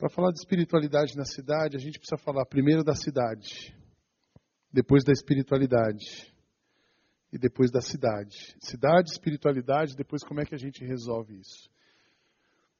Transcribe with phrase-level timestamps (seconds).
[0.00, 3.76] Para falar de espiritualidade na cidade, a gente precisa falar primeiro da cidade,
[4.72, 6.34] depois da espiritualidade
[7.30, 8.56] e depois da cidade.
[8.60, 11.68] Cidade, espiritualidade, depois como é que a gente resolve isso.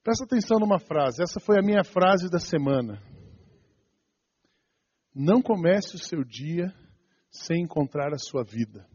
[0.03, 3.03] Presta atenção numa frase, essa foi a minha frase da semana.
[5.15, 6.75] Não comece o seu dia
[7.31, 8.89] sem encontrar a sua vida.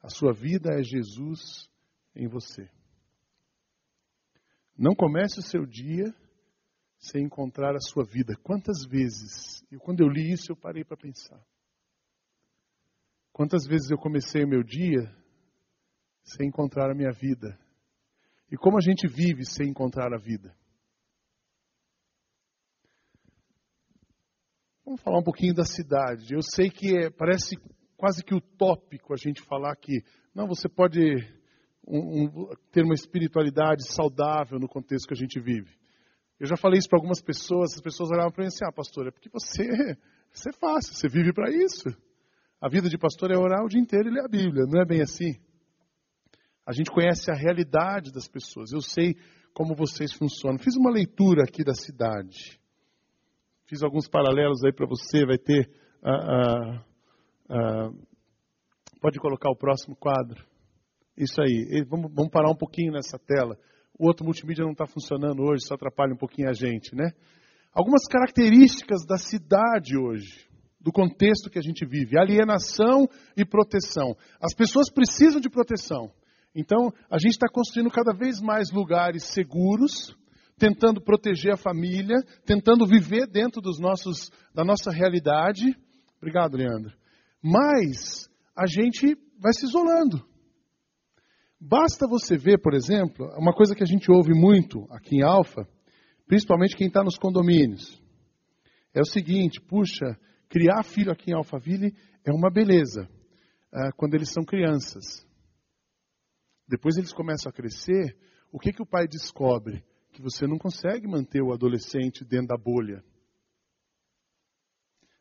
[0.00, 1.68] A sua vida é Jesus
[2.14, 2.70] em você.
[4.76, 6.14] Não comece o seu dia
[6.98, 8.34] sem encontrar a sua vida.
[8.42, 11.40] Quantas vezes, e quando eu li isso, eu parei para pensar.
[13.32, 15.10] Quantas vezes eu comecei o meu dia
[16.22, 17.58] sem encontrar a minha vida?
[18.50, 20.54] E como a gente vive sem encontrar a vida?
[24.84, 26.34] Vamos falar um pouquinho da cidade.
[26.34, 27.56] Eu sei que é, parece
[27.96, 30.02] quase que utópico a gente falar que
[30.34, 31.00] não, você pode
[31.86, 35.70] um, um, ter uma espiritualidade saudável no contexto que a gente vive.
[36.38, 39.06] Eu já falei isso para algumas pessoas, as pessoas olhavam para mim assim, ah, pastor,
[39.06, 39.96] é porque você,
[40.32, 41.88] você é fácil, você vive para isso.
[42.60, 44.84] A vida de pastor é orar o dia inteiro e ler a Bíblia, não é
[44.84, 45.34] bem assim.
[46.66, 49.16] A gente conhece a realidade das pessoas, eu sei
[49.52, 50.58] como vocês funcionam.
[50.58, 52.58] Fiz uma leitura aqui da cidade,
[53.66, 55.70] fiz alguns paralelos aí para você, vai ter...
[56.02, 56.82] Uh,
[57.50, 58.06] uh, uh,
[59.00, 60.51] pode colocar o próximo quadro.
[61.22, 61.84] Isso aí.
[61.88, 63.56] Vamos, vamos parar um pouquinho nessa tela.
[63.96, 67.12] O outro multimídia não está funcionando hoje, só atrapalha um pouquinho a gente, né?
[67.72, 70.48] Algumas características da cidade hoje,
[70.80, 74.16] do contexto que a gente vive: alienação e proteção.
[74.40, 76.10] As pessoas precisam de proteção.
[76.54, 80.16] Então, a gente está construindo cada vez mais lugares seguros,
[80.58, 85.76] tentando proteger a família, tentando viver dentro dos nossos, da nossa realidade.
[86.18, 86.92] Obrigado, Leandro.
[87.40, 90.31] Mas a gente vai se isolando.
[91.64, 95.64] Basta você ver, por exemplo, uma coisa que a gente ouve muito aqui em Alfa,
[96.26, 98.02] principalmente quem está nos condomínios.
[98.92, 100.18] É o seguinte, puxa,
[100.48, 103.08] criar filho aqui em Alphaville é uma beleza,
[103.72, 105.24] uh, quando eles são crianças.
[106.66, 108.18] Depois eles começam a crescer,
[108.50, 109.84] o que, que o pai descobre?
[110.10, 113.04] Que você não consegue manter o adolescente dentro da bolha.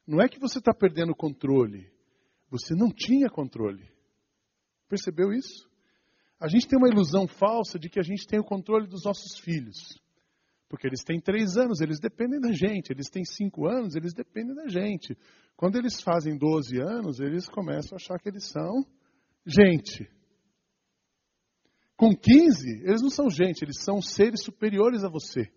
[0.08, 1.88] Não é que você está perdendo o controle,
[2.50, 3.88] você não tinha controle.
[4.90, 5.71] Percebeu isso?
[6.42, 9.38] A gente tem uma ilusão falsa de que a gente tem o controle dos nossos
[9.38, 9.78] filhos.
[10.68, 12.92] Porque eles têm três anos, eles dependem da gente.
[12.92, 15.16] Eles têm cinco anos, eles dependem da gente.
[15.56, 18.84] Quando eles fazem 12 anos, eles começam a achar que eles são
[19.46, 20.10] gente.
[21.96, 25.48] Com 15, eles não são gente, eles são seres superiores a você.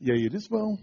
[0.00, 0.76] E aí eles vão.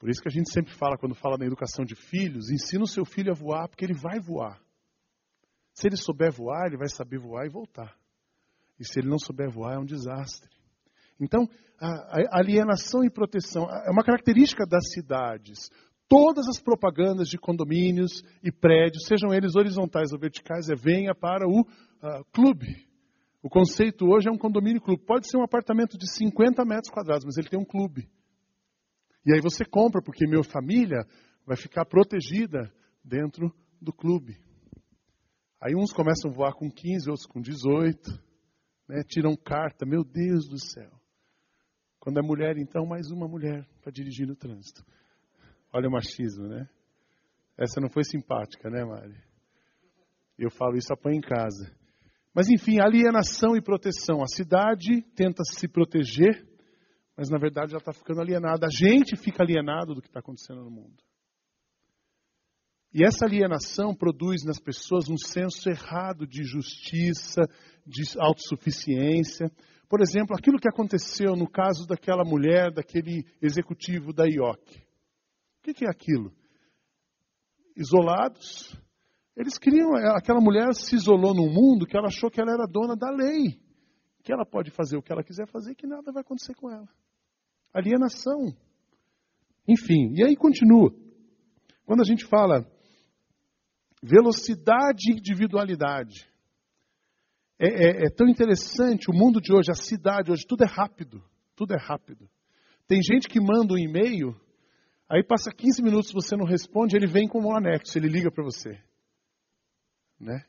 [0.00, 2.88] Por isso que a gente sempre fala, quando fala na educação de filhos, ensina o
[2.88, 4.60] seu filho a voar, porque ele vai voar.
[5.78, 7.96] Se ele souber voar, ele vai saber voar e voltar.
[8.80, 10.50] E se ele não souber voar, é um desastre.
[11.20, 11.48] Então,
[11.80, 15.70] a alienação e proteção é uma característica das cidades.
[16.08, 21.46] Todas as propagandas de condomínios e prédios, sejam eles horizontais ou verticais, é venha para
[21.46, 22.84] o uh, clube.
[23.40, 25.04] O conceito hoje é um condomínio clube.
[25.06, 28.10] Pode ser um apartamento de 50 metros quadrados, mas ele tem um clube.
[29.24, 31.06] E aí você compra, porque minha família
[31.46, 32.68] vai ficar protegida
[33.04, 34.47] dentro do clube.
[35.60, 37.98] Aí uns começam a voar com 15, outros com 18,
[38.88, 39.02] né?
[39.08, 40.90] tiram carta, meu Deus do céu.
[41.98, 44.84] Quando é mulher, então, mais uma mulher para dirigir no trânsito.
[45.72, 46.68] Olha o machismo, né?
[47.56, 49.20] Essa não foi simpática, né, Mari?
[50.38, 51.76] Eu falo isso apanha em casa.
[52.32, 54.22] Mas enfim, alienação e proteção.
[54.22, 56.46] A cidade tenta se proteger,
[57.16, 58.66] mas na verdade ela está ficando alienada.
[58.66, 61.02] A gente fica alienado do que está acontecendo no mundo.
[62.98, 67.42] E essa alienação produz nas pessoas um senso errado de justiça,
[67.86, 69.52] de autossuficiência.
[69.88, 74.82] Por exemplo, aquilo que aconteceu no caso daquela mulher, daquele executivo da IOC.
[75.60, 76.32] O que é aquilo?
[77.76, 78.76] Isolados.
[79.36, 82.96] Eles queriam, aquela mulher se isolou num mundo que ela achou que ela era dona
[82.96, 83.60] da lei.
[84.24, 86.68] Que ela pode fazer o que ela quiser fazer e que nada vai acontecer com
[86.68, 86.88] ela.
[87.72, 88.52] Alienação.
[89.68, 90.92] Enfim, e aí continua.
[91.86, 92.66] Quando a gente fala
[94.02, 96.28] Velocidade e individualidade.
[97.58, 101.22] É, é, é, tão interessante o mundo de hoje, a cidade hoje, tudo é rápido.
[101.56, 102.28] Tudo é rápido.
[102.86, 104.34] Tem gente que manda um e-mail,
[105.08, 108.44] aí passa 15 minutos você não responde, ele vem com um anexo, ele liga para
[108.44, 108.80] você.
[110.20, 110.44] Né?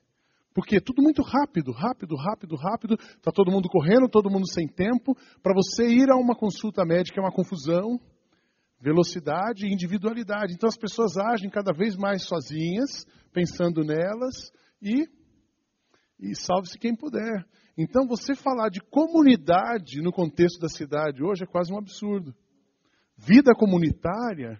[0.54, 2.96] Porque é tudo muito rápido, rápido, rápido, rápido.
[2.96, 5.16] Está todo mundo correndo, todo mundo sem tempo.
[5.42, 8.00] Para você ir a uma consulta médica é uma confusão.
[8.80, 10.54] Velocidade e individualidade.
[10.54, 15.08] Então as pessoas agem cada vez mais sozinhas, pensando nelas e,
[16.20, 17.46] e salve-se quem puder.
[17.82, 22.36] Então, você falar de comunidade no contexto da cidade hoje é quase um absurdo.
[23.18, 24.60] Vida comunitária,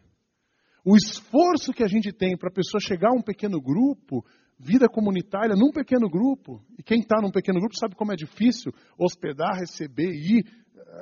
[0.86, 4.26] o esforço que a gente tem para a pessoa chegar a um pequeno grupo,
[4.58, 8.72] vida comunitária num pequeno grupo, e quem está num pequeno grupo sabe como é difícil
[8.98, 10.46] hospedar, receber, ir,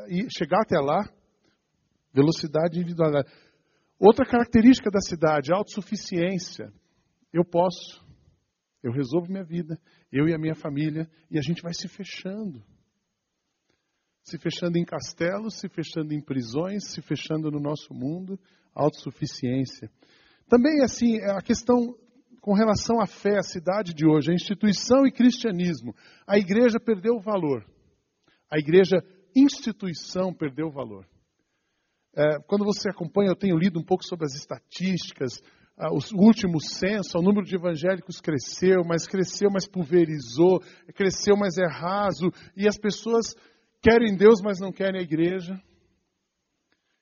[0.10, 1.08] ir chegar até lá.
[2.18, 3.12] Velocidade individual.
[4.00, 6.74] Outra característica da cidade, autossuficiência.
[7.32, 8.04] Eu posso,
[8.82, 9.80] eu resolvo minha vida,
[10.12, 12.64] eu e a minha família, e a gente vai se fechando.
[14.24, 18.40] Se fechando em castelos, se fechando em prisões, se fechando no nosso mundo,
[18.74, 19.88] autossuficiência.
[20.50, 21.96] Também, assim, a questão
[22.42, 25.94] com relação à fé, a cidade de hoje, a instituição e cristianismo.
[26.26, 27.64] A igreja perdeu o valor.
[28.50, 29.04] A igreja
[29.36, 31.06] instituição perdeu o valor.
[32.16, 35.42] É, quando você acompanha, eu tenho lido um pouco sobre as estatísticas,
[35.80, 40.60] o último censo, o número de evangélicos cresceu, mas cresceu, mas pulverizou,
[40.96, 43.36] cresceu, mas é raso, e as pessoas
[43.80, 45.62] querem Deus, mas não querem a igreja,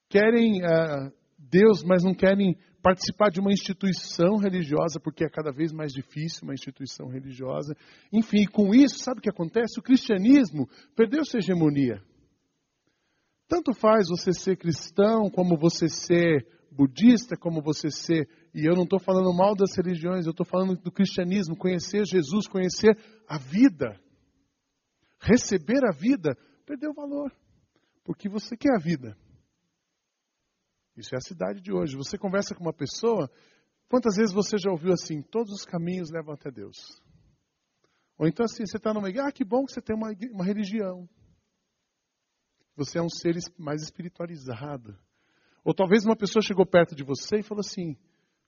[0.09, 1.09] querem uh,
[1.39, 6.41] Deus, mas não querem participar de uma instituição religiosa, porque é cada vez mais difícil
[6.43, 7.75] uma instituição religiosa.
[8.11, 9.79] Enfim, com isso, sabe o que acontece?
[9.79, 12.01] O cristianismo perdeu sua hegemonia.
[13.47, 18.27] Tanto faz você ser cristão, como você ser budista, como você ser.
[18.53, 22.47] E eu não estou falando mal das religiões, eu estou falando do cristianismo, conhecer Jesus,
[22.47, 22.97] conhecer
[23.27, 23.99] a vida.
[25.19, 27.31] Receber a vida, perdeu valor.
[28.03, 29.17] Porque você quer a vida.
[30.95, 31.95] Isso é a cidade de hoje.
[31.95, 33.29] Você conversa com uma pessoa,
[33.89, 36.77] quantas vezes você já ouviu assim: todos os caminhos levam até Deus?
[38.17, 40.45] Ou então assim, você está numa igreja, ah, que bom que você tem uma, uma
[40.45, 41.07] religião.
[42.75, 44.97] Você é um ser mais espiritualizado.
[45.63, 47.97] Ou talvez uma pessoa chegou perto de você e falou assim: O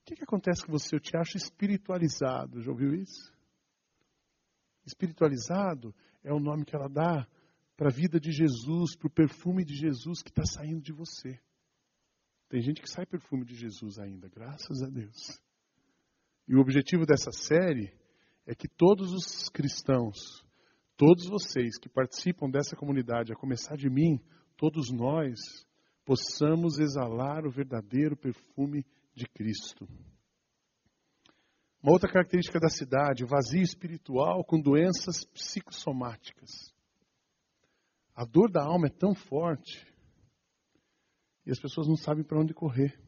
[0.06, 0.96] que, que acontece com você?
[0.96, 2.62] Eu te acho espiritualizado.
[2.62, 3.34] Já ouviu isso?
[4.86, 5.94] Espiritualizado
[6.24, 7.28] é o nome que ela dá
[7.76, 11.40] para a vida de Jesus, para o perfume de Jesus que está saindo de você.
[12.50, 15.42] Tem gente que sai perfume de Jesus ainda, graças a Deus.
[16.48, 17.94] E o objetivo dessa série
[18.46, 20.16] é que todos os cristãos
[20.98, 24.20] todos vocês que participam dessa comunidade, a começar de mim,
[24.58, 25.40] todos nós,
[26.04, 28.84] possamos exalar o verdadeiro perfume
[29.14, 29.88] de Cristo.
[31.82, 36.50] Uma outra característica da cidade, vazio espiritual com doenças psicossomáticas.
[38.16, 39.86] A dor da alma é tão forte
[41.46, 43.00] e as pessoas não sabem para onde correr.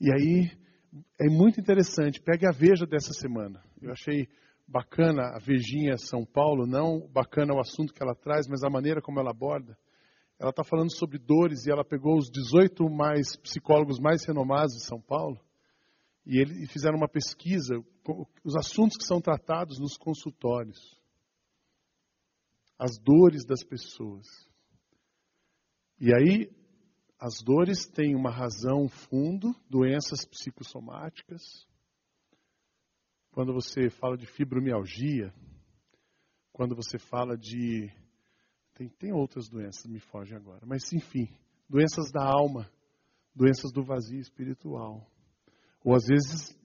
[0.00, 0.50] E aí
[1.20, 3.62] é muito interessante, pegue a veja dessa semana.
[3.80, 4.28] Eu achei
[4.72, 9.02] bacana a Vejinha São Paulo, não bacana o assunto que ela traz, mas a maneira
[9.02, 9.76] como ela aborda.
[10.38, 14.84] Ela está falando sobre dores e ela pegou os 18 mais psicólogos mais renomados de
[14.84, 15.38] São Paulo
[16.24, 17.74] e eles fizeram uma pesquisa,
[18.44, 20.78] os assuntos que são tratados nos consultórios,
[22.78, 24.26] as dores das pessoas.
[26.00, 26.50] E aí,
[27.18, 31.66] as dores têm uma razão fundo, doenças psicossomáticas,
[33.32, 35.32] quando você fala de fibromialgia,
[36.52, 37.90] quando você fala de.
[38.74, 41.28] Tem, tem outras doenças, me fogem agora, mas enfim,
[41.68, 42.70] doenças da alma,
[43.34, 45.06] doenças do vazio espiritual.
[45.84, 46.56] Ou às vezes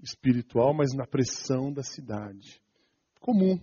[0.00, 2.60] espiritual, mas na pressão da cidade.
[3.20, 3.60] Comum.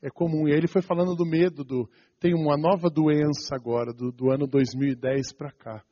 [0.00, 0.48] É comum.
[0.48, 1.90] E ele foi falando do medo do.
[2.18, 5.84] Tem uma nova doença agora, do, do ano 2010 para cá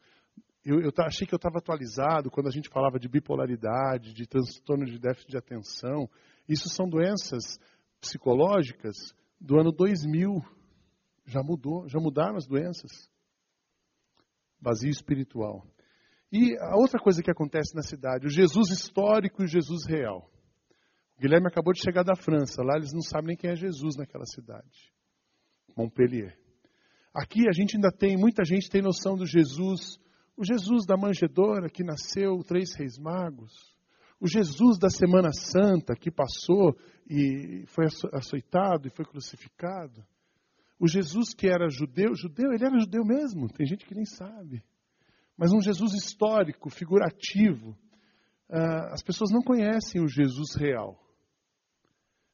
[0.67, 4.85] eu, eu achei que eu estava atualizado quando a gente falava de bipolaridade, de transtorno
[4.85, 6.11] de déficit de atenção.
[6.49, 7.57] Isso são doenças
[8.01, 8.97] psicológicas
[9.41, 10.43] do ano 2000.
[11.25, 13.09] Já mudou, já mudaram as doenças.
[14.61, 15.65] Vazio espiritual.
[16.33, 20.29] E a outra coisa que acontece na cidade, o Jesus histórico e o Jesus real.
[21.17, 23.97] O Guilherme acabou de chegar da França, lá eles não sabem nem quem é Jesus
[23.97, 24.93] naquela cidade.
[25.77, 26.37] Montpellier.
[27.15, 30.05] Aqui a gente ainda tem, muita gente tem noção do Jesus
[30.37, 33.75] o Jesus da manjedoura que nasceu, três reis magos.
[34.21, 36.77] O Jesus da Semana Santa que passou
[37.09, 40.05] e foi açoitado e foi crucificado.
[40.79, 44.63] O Jesus que era judeu, judeu, ele era judeu mesmo, tem gente que nem sabe.
[45.37, 47.71] Mas um Jesus histórico, figurativo.
[48.49, 50.99] Uh, as pessoas não conhecem o Jesus real.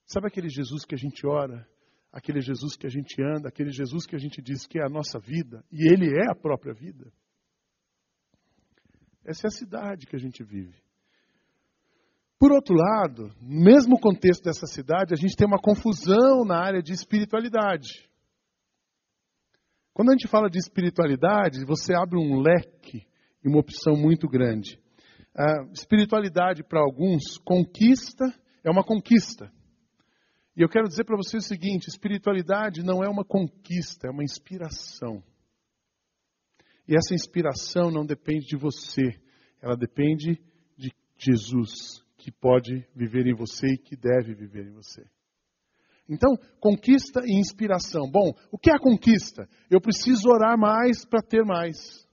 [0.06, 1.66] Sabe aquele Jesus que a gente ora,
[2.12, 4.90] aquele Jesus que a gente anda, aquele Jesus que a gente diz que é a
[4.90, 7.12] nossa vida, e ele é a própria vida?
[9.24, 10.74] Essa é a cidade que a gente vive.
[12.38, 16.82] Por outro lado, no mesmo contexto dessa cidade, a gente tem uma confusão na área
[16.82, 18.10] de espiritualidade.
[19.94, 23.06] Quando a gente fala de espiritualidade, você abre um leque
[23.44, 24.80] e uma opção muito grande.
[25.36, 28.24] A espiritualidade, para alguns, conquista
[28.64, 29.52] é uma conquista.
[30.56, 34.24] E eu quero dizer para você o seguinte: espiritualidade não é uma conquista, é uma
[34.24, 35.22] inspiração.
[36.88, 39.14] E essa inspiração não depende de você,
[39.60, 40.40] ela depende
[40.76, 45.04] de Jesus, que pode viver em você e que deve viver em você.
[46.08, 48.10] Então, conquista e inspiração.
[48.10, 49.48] Bom, o que é a conquista?
[49.70, 52.06] Eu preciso orar mais para ter mais.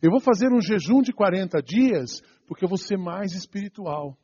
[0.00, 4.18] Eu vou fazer um jejum de 40 dias porque eu vou ser mais espiritual.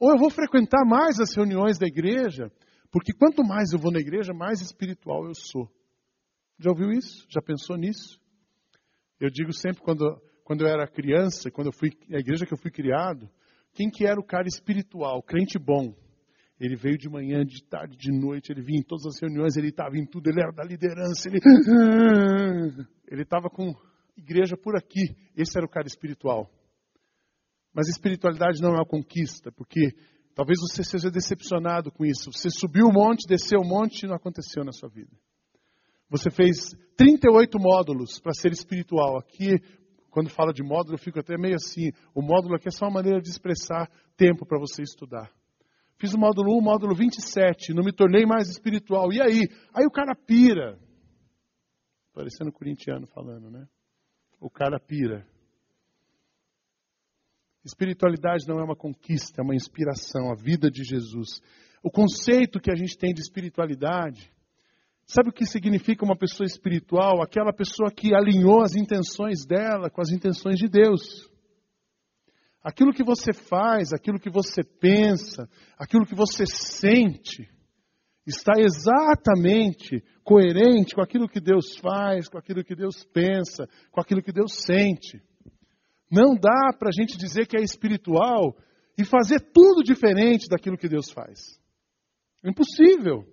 [0.00, 2.50] Ou eu vou frequentar mais as reuniões da igreja,
[2.90, 5.70] porque quanto mais eu vou na igreja, mais espiritual eu sou.
[6.58, 7.26] Já ouviu isso?
[7.28, 8.18] Já pensou nisso?
[9.20, 12.58] Eu digo sempre quando, quando eu era criança, quando eu fui a igreja que eu
[12.58, 13.28] fui criado,
[13.72, 15.94] quem que era o cara espiritual, crente bom?
[16.58, 19.68] Ele veio de manhã, de tarde, de noite, ele vinha em todas as reuniões, ele
[19.68, 21.38] estava em tudo, ele era da liderança, ele
[23.08, 23.74] ele estava com
[24.16, 25.14] igreja por aqui.
[25.36, 26.50] Esse era o cara espiritual.
[27.74, 29.92] Mas espiritualidade não é uma conquista, porque
[30.34, 32.32] talvez você seja decepcionado com isso.
[32.32, 35.14] Você subiu o monte, desceu o monte e não aconteceu na sua vida.
[36.08, 39.18] Você fez 38 módulos para ser espiritual.
[39.18, 39.60] Aqui,
[40.10, 41.90] quando fala de módulo, eu fico até meio assim.
[42.14, 45.30] O módulo aqui é só uma maneira de expressar tempo para você estudar.
[45.98, 49.12] Fiz o módulo 1, o módulo 27, não me tornei mais espiritual.
[49.12, 49.48] E aí?
[49.74, 50.78] Aí o cara pira.
[52.12, 53.66] Parecendo corintiano falando, né?
[54.40, 55.26] O cara pira.
[57.64, 61.40] Espiritualidade não é uma conquista, é uma inspiração, a vida de Jesus.
[61.82, 64.30] O conceito que a gente tem de espiritualidade,
[65.06, 67.22] sabe o que significa uma pessoa espiritual?
[67.22, 71.30] Aquela pessoa que alinhou as intenções dela com as intenções de Deus.
[72.62, 75.48] Aquilo que você faz, aquilo que você pensa,
[75.78, 77.48] aquilo que você sente,
[78.26, 84.20] está exatamente coerente com aquilo que Deus faz, com aquilo que Deus pensa, com aquilo
[84.20, 85.22] que Deus sente.
[86.10, 88.56] Não dá para a gente dizer que é espiritual
[88.98, 91.60] e fazer tudo diferente daquilo que Deus faz.
[92.42, 93.24] É impossível.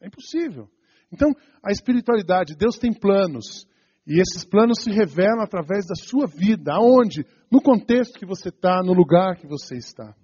[0.00, 0.68] É impossível.
[1.14, 3.66] Então, a espiritualidade, Deus tem planos.
[4.06, 6.74] E esses planos se revelam através da sua vida.
[6.74, 7.24] Aonde?
[7.50, 10.14] No contexto que você está, no lugar que você está.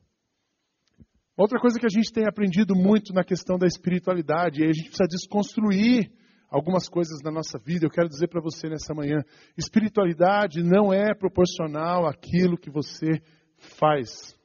[1.37, 4.89] Outra coisa que a gente tem aprendido muito na questão da espiritualidade, e a gente
[4.91, 6.13] precisa desconstruir
[6.51, 9.23] algumas coisas na nossa vida, eu quero dizer para você nessa manhã:
[9.57, 13.23] espiritualidade não é proporcional àquilo que você
[13.79, 14.37] faz.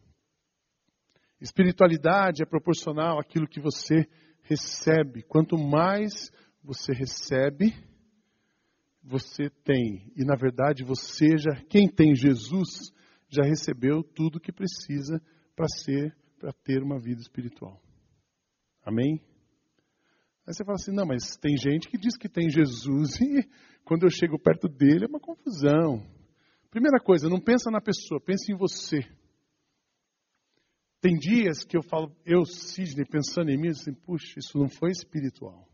[1.41, 4.07] Espiritualidade é proporcional àquilo que você
[4.45, 5.23] recebe.
[5.23, 6.31] Quanto mais
[6.63, 7.73] você recebe,
[9.03, 10.11] você tem.
[10.15, 12.91] E na verdade, você já, quem tem Jesus,
[13.27, 15.21] já recebeu tudo que precisa
[15.55, 17.81] para ser, para ter uma vida espiritual.
[18.83, 19.21] Amém?
[20.47, 23.47] Aí você fala assim: não, mas tem gente que diz que tem Jesus e
[23.83, 26.05] quando eu chego perto dele é uma confusão.
[26.69, 28.99] Primeira coisa, não pensa na pessoa, pense em você.
[31.05, 34.89] Tem dias que eu falo, eu, Sidney, pensando em mim, assim, puxa, isso não foi
[34.89, 35.69] espiritual.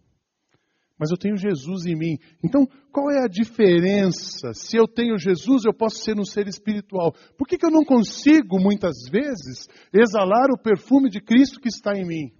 [0.99, 2.19] Mas eu tenho Jesus em mim.
[2.43, 4.53] Então, qual é a diferença?
[4.53, 7.13] Se eu tenho Jesus, eu posso ser um ser espiritual.
[7.37, 11.97] Por que, que eu não consigo, muitas vezes, exalar o perfume de Cristo que está
[11.97, 12.33] em mim?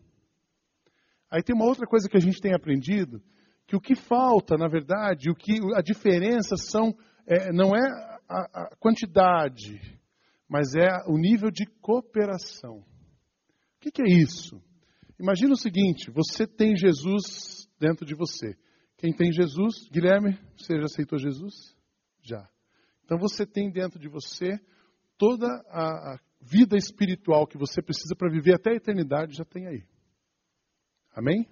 [1.32, 3.24] Aí tem uma outra coisa que a gente tem aprendido,
[3.68, 6.94] que o que falta, na verdade, o que a diferença são
[7.26, 7.88] é, não é
[8.28, 9.80] a, a, quantidade,
[10.52, 12.80] mas é o nível de cooperação.
[12.80, 12.86] O
[13.80, 14.62] que, é isso?
[15.18, 18.58] Imagina o seguinte: você tem Jesus dentro de você.
[18.98, 21.54] Quem tem Jesus, Guilherme, você já aceitou Jesus?
[22.22, 22.46] Já.
[23.06, 24.60] Então você tem dentro de você
[25.18, 29.86] toda a vida espiritual que você precisa para viver até a eternidade, já tem aí.
[31.16, 31.48] Amém?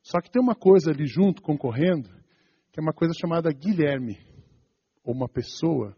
[0.00, 2.08] Só que tem uma coisa ali junto, concorrendo,
[2.70, 4.16] que é uma coisa chamada Guilherme,
[5.02, 5.96] ou uma pessoa,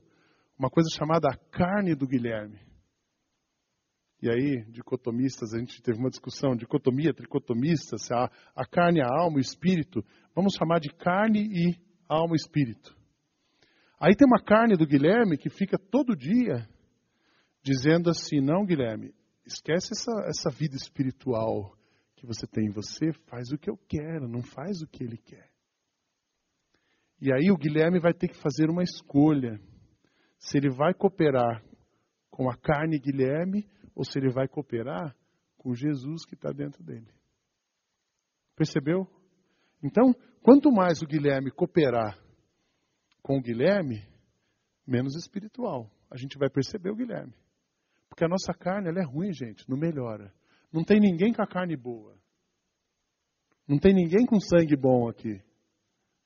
[0.61, 2.61] uma coisa chamada a carne do Guilherme.
[4.21, 9.09] E aí, dicotomistas, a gente teve uma discussão, dicotomia, tricotomista, se a, a carne, a
[9.09, 12.95] alma, o espírito, vamos chamar de carne e alma espírito.
[13.99, 16.69] Aí tem uma carne do Guilherme que fica todo dia
[17.63, 19.15] dizendo assim, não Guilherme,
[19.47, 21.75] esquece essa, essa vida espiritual,
[22.17, 25.17] que você tem em você, faz o que eu quero, não faz o que ele
[25.17, 25.49] quer.
[27.19, 29.59] E aí o Guilherme vai ter que fazer uma escolha.
[30.41, 31.63] Se ele vai cooperar
[32.31, 35.15] com a carne Guilherme ou se ele vai cooperar
[35.57, 37.07] com Jesus que está dentro dele.
[38.57, 39.07] Percebeu?
[39.83, 42.19] Então, quanto mais o Guilherme cooperar
[43.23, 44.03] com o Guilherme,
[44.87, 45.91] menos espiritual.
[46.11, 47.35] A gente vai perceber o Guilherme.
[48.09, 50.35] Porque a nossa carne ela é ruim, gente, não melhora.
[50.73, 52.19] Não tem ninguém com a carne boa.
[53.69, 55.41] Não tem ninguém com sangue bom aqui.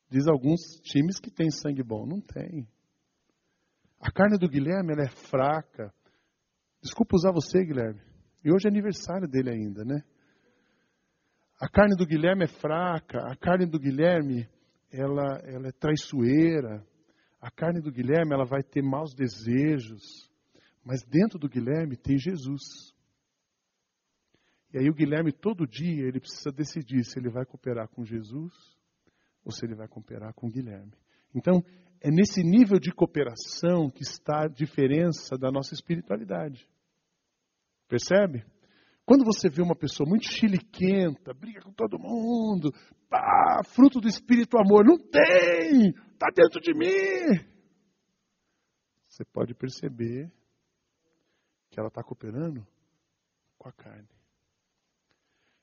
[0.08, 2.06] Diz alguns times que tem sangue bom.
[2.06, 2.66] Não tem.
[4.04, 5.90] A carne do Guilherme ela é fraca.
[6.82, 8.02] Desculpa usar você, Guilherme.
[8.44, 10.02] E hoje é aniversário dele ainda, né?
[11.58, 14.46] A carne do Guilherme é fraca, a carne do Guilherme
[14.92, 16.86] ela, ela é traiçoeira,
[17.40, 20.02] a carne do Guilherme ela vai ter maus desejos,
[20.84, 22.92] mas dentro do Guilherme tem Jesus.
[24.74, 28.52] E aí o Guilherme todo dia ele precisa decidir se ele vai cooperar com Jesus
[29.42, 30.92] ou se ele vai cooperar com o Guilherme.
[31.34, 31.64] Então,
[32.04, 36.68] é nesse nível de cooperação que está a diferença da nossa espiritualidade.
[37.88, 38.44] Percebe?
[39.06, 42.70] Quando você vê uma pessoa muito chiliquenta, briga com todo mundo,
[43.08, 47.42] pá, fruto do espírito amor, não tem, está dentro de mim.
[49.08, 50.30] Você pode perceber
[51.70, 52.66] que ela está cooperando
[53.56, 54.08] com a carne.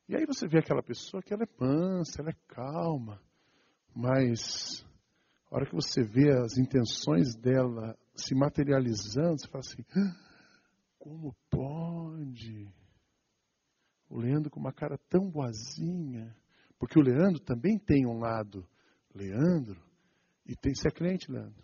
[0.09, 3.21] E aí você vê aquela pessoa que ela é mansa, ela é calma,
[3.95, 4.83] mas
[5.51, 10.15] a hora que você vê as intenções dela se materializando, você fala assim: ah,
[10.97, 12.73] como pode?
[14.09, 16.33] O Leandro com uma cara tão boazinha.
[16.79, 18.65] Porque o Leandro também tem um lado
[19.13, 19.79] Leandro,
[20.45, 21.63] e tem, você é crente, Leandro?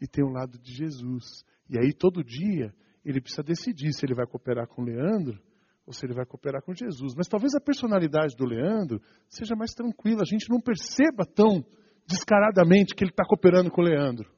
[0.00, 1.44] E tem um lado de Jesus.
[1.70, 2.74] E aí todo dia
[3.04, 5.40] ele precisa decidir se ele vai cooperar com o Leandro
[5.86, 7.14] ou se ele vai cooperar com Jesus.
[7.16, 11.64] Mas talvez a personalidade do Leandro seja mais tranquila, a gente não perceba tão
[12.06, 14.30] descaradamente que ele está cooperando com o Leandro.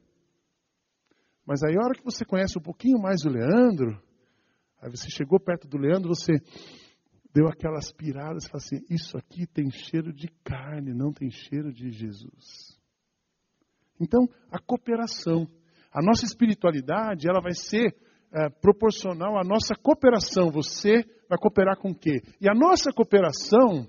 [1.45, 4.01] Mas aí, a hora que você conhece um pouquinho mais o Leandro,
[4.81, 6.33] aí você chegou perto do Leandro, você
[7.33, 11.71] deu aquelas piradas e falou assim: Isso aqui tem cheiro de carne, não tem cheiro
[11.71, 12.79] de Jesus.
[13.99, 15.47] Então, a cooperação.
[15.91, 17.95] A nossa espiritualidade, ela vai ser
[18.33, 20.51] é, proporcional à nossa cooperação.
[20.51, 22.21] Você vai cooperar com o quê?
[22.41, 23.87] E a nossa cooperação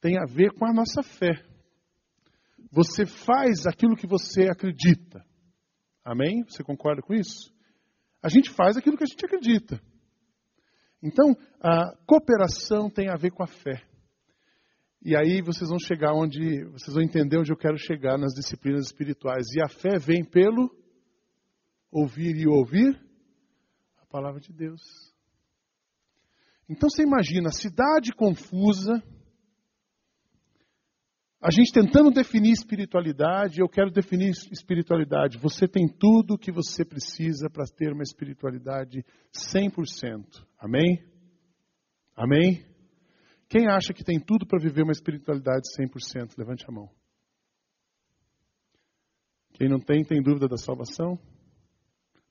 [0.00, 1.47] tem a ver com a nossa fé.
[2.70, 5.24] Você faz aquilo que você acredita.
[6.04, 6.44] Amém?
[6.44, 7.52] Você concorda com isso?
[8.22, 9.80] A gente faz aquilo que a gente acredita.
[11.02, 13.82] Então, a cooperação tem a ver com a fé.
[15.00, 18.86] E aí vocês vão chegar onde, vocês vão entender onde eu quero chegar nas disciplinas
[18.86, 19.46] espirituais.
[19.54, 20.68] E a fé vem pelo
[21.90, 23.00] ouvir e ouvir
[24.02, 24.82] a palavra de Deus.
[26.68, 29.02] Então você imagina, cidade confusa,
[31.40, 35.38] a gente tentando definir espiritualidade, eu quero definir espiritualidade.
[35.38, 40.44] Você tem tudo o que você precisa para ter uma espiritualidade 100%.
[40.58, 41.00] Amém?
[42.16, 42.66] Amém?
[43.48, 46.36] Quem acha que tem tudo para viver uma espiritualidade 100%?
[46.36, 46.90] Levante a mão.
[49.54, 51.18] Quem não tem, tem dúvida da salvação?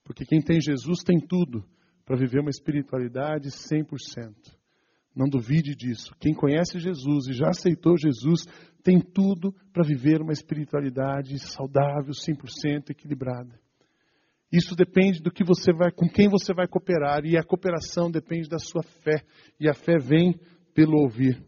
[0.04, 1.66] Porque quem tem Jesus tem tudo
[2.06, 4.58] para viver uma espiritualidade 100%.
[5.16, 6.14] Não duvide disso.
[6.20, 8.46] Quem conhece Jesus e já aceitou Jesus
[8.88, 13.60] tem tudo para viver uma espiritualidade saudável, 100% equilibrada.
[14.50, 18.48] Isso depende do que você vai, com quem você vai cooperar, e a cooperação depende
[18.48, 19.26] da sua fé,
[19.60, 20.40] e a fé vem
[20.74, 21.44] pelo ouvir.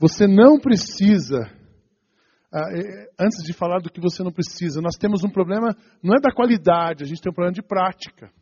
[0.00, 1.48] Você não precisa,
[2.52, 6.16] ah, é, antes de falar do que você não precisa, nós temos um problema, não
[6.16, 8.32] é da qualidade, a gente tem um problema de prática.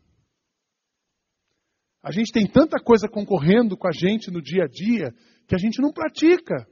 [2.03, 5.13] A gente tem tanta coisa concorrendo com a gente no dia a dia
[5.47, 6.67] que a gente não pratica.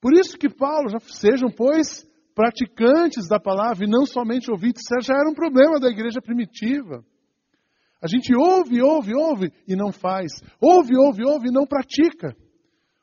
[0.00, 5.14] Por isso que Paulo, já sejam, pois, praticantes da palavra e não somente ouvintes, já
[5.14, 7.04] era um problema da igreja primitiva.
[8.02, 10.32] A gente ouve, ouve, ouve e não faz.
[10.60, 12.34] Ouve, ouve, ouve e não pratica.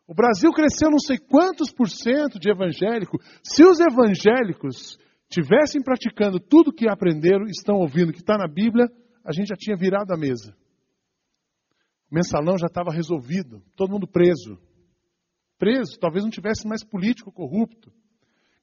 [0.08, 3.20] O Brasil cresceu não sei quantos por cento de evangélico.
[3.44, 4.98] Se os evangélicos
[5.30, 8.90] tivessem praticando tudo que aprenderam, estão ouvindo, que está na Bíblia,
[9.24, 10.56] a gente já tinha virado a mesa.
[12.10, 14.58] O mensalão já estava resolvido, todo mundo preso.
[15.58, 17.92] Preso, talvez não tivesse mais político corrupto.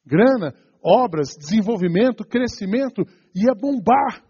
[0.07, 3.03] Grana, obras, desenvolvimento, crescimento,
[3.35, 4.23] ia bombar.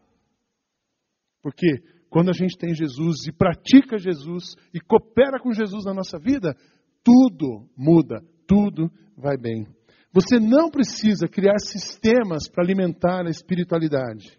[1.42, 6.18] Porque quando a gente tem Jesus e pratica Jesus e coopera com Jesus na nossa
[6.18, 6.56] vida,
[7.02, 9.66] tudo muda, tudo vai bem.
[10.12, 14.38] Você não precisa criar sistemas para alimentar a espiritualidade.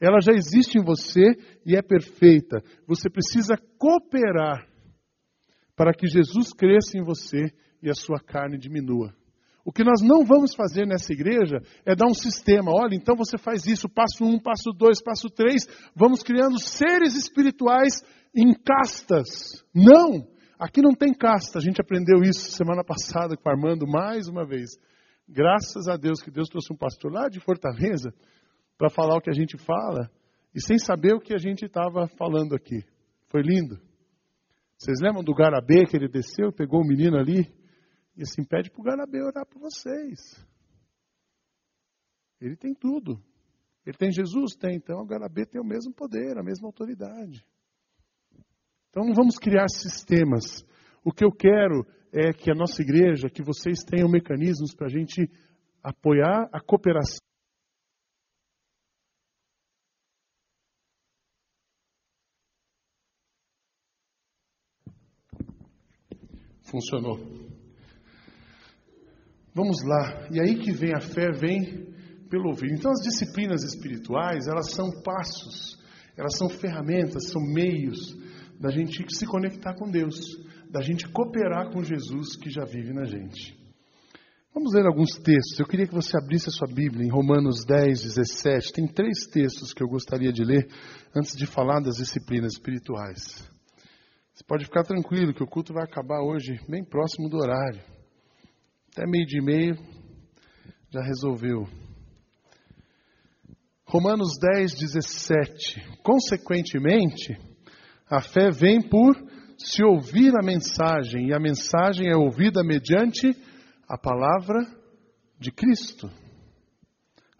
[0.00, 2.62] Ela já existe em você e é perfeita.
[2.86, 4.66] Você precisa cooperar
[5.76, 9.14] para que Jesus cresça em você e a sua carne diminua.
[9.64, 12.70] O que nós não vamos fazer nessa igreja é dar um sistema.
[12.72, 15.66] Olha, então você faz isso, passo um, passo dois, passo três.
[15.94, 18.00] Vamos criando seres espirituais
[18.34, 19.64] em castas.
[19.74, 20.26] Não!
[20.58, 21.58] Aqui não tem casta.
[21.58, 24.70] A gente aprendeu isso semana passada com o Armando mais uma vez.
[25.28, 28.14] Graças a Deus que Deus trouxe um pastor lá de Fortaleza
[28.78, 30.08] para falar o que a gente fala
[30.54, 32.84] e sem saber o que a gente estava falando aqui.
[33.28, 33.78] Foi lindo.
[34.78, 37.50] Vocês lembram do Garabê que ele desceu, pegou o menino ali
[38.16, 40.20] e assim pede para o Garabê orar por vocês.
[42.40, 43.22] Ele tem tudo.
[43.84, 44.54] Ele tem Jesus?
[44.56, 44.76] Tem.
[44.76, 47.44] Então o Garabê tem o mesmo poder, a mesma autoridade.
[48.90, 50.64] Então não vamos criar sistemas.
[51.04, 54.90] O que eu quero é que a nossa igreja, que vocês tenham mecanismos para a
[54.90, 55.30] gente
[55.82, 57.24] apoiar a cooperação.
[66.66, 67.18] Funcionou.
[69.54, 70.28] Vamos lá.
[70.30, 71.94] E aí que vem a fé, vem
[72.28, 72.72] pelo ouvir.
[72.72, 75.78] Então as disciplinas espirituais, elas são passos,
[76.16, 78.16] elas são ferramentas, são meios
[78.60, 80.36] da gente se conectar com Deus,
[80.70, 83.56] da gente cooperar com Jesus que já vive na gente.
[84.52, 85.58] Vamos ler alguns textos.
[85.58, 88.72] Eu queria que você abrisse a sua Bíblia em Romanos 10, 17.
[88.72, 90.66] Tem três textos que eu gostaria de ler
[91.14, 93.55] antes de falar das disciplinas espirituais.
[94.36, 97.80] Você pode ficar tranquilo que o culto vai acabar hoje bem próximo do horário.
[98.92, 99.78] Até meio de meio
[100.90, 101.66] já resolveu.
[103.86, 105.98] Romanos 10, 17.
[106.02, 107.34] Consequentemente,
[108.10, 109.16] a fé vem por
[109.56, 113.34] se ouvir a mensagem, e a mensagem é ouvida mediante
[113.88, 114.58] a palavra
[115.40, 116.10] de Cristo.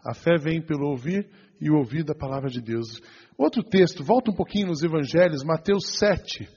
[0.03, 1.29] A fé vem pelo ouvir
[1.61, 2.99] e o ouvir da palavra de Deus.
[3.37, 6.56] Outro texto, volta um pouquinho nos evangelhos, Mateus 7,